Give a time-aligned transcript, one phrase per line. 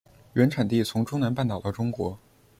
[0.33, 2.17] 原产地从中南半岛到中国。